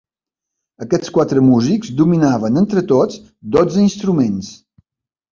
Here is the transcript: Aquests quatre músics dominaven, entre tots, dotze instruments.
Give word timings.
Aquests 0.83 1.11
quatre 1.17 1.43
músics 1.49 1.91
dominaven, 1.99 2.57
entre 2.61 2.83
tots, 2.91 3.19
dotze 3.57 3.79
instruments. 3.83 4.49